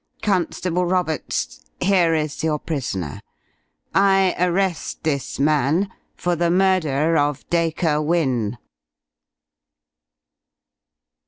Constable 0.23 0.87
Roberts, 0.87 1.63
here 1.79 2.15
is 2.15 2.43
your 2.43 2.57
prisoner. 2.57 3.21
I 3.93 4.33
arrest 4.39 5.03
this 5.03 5.39
man 5.39 5.91
for 6.15 6.35
the 6.35 6.49
murder 6.49 7.15
of 7.15 7.47
Dacre 7.51 8.01
Wynne!" 8.01 8.57